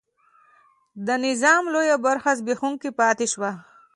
[1.07, 3.51] د نظام لویه برخه زبېښونکې پاتې شوه.